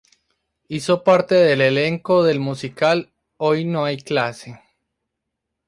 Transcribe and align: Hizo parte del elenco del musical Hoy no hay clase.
Hizo 0.67 1.03
parte 1.03 1.35
del 1.35 1.61
elenco 1.61 2.23
del 2.23 2.39
musical 2.39 3.11
Hoy 3.37 3.65
no 3.65 3.85
hay 3.85 3.97
clase. 3.99 4.59